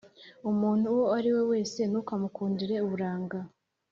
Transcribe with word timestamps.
Umuntu 0.51 0.85
uwo 0.93 1.05
ari 1.17 1.29
we 1.35 1.41
wese 1.51 1.79
ntukamukundire 1.89 2.75
uburanga, 2.85 3.39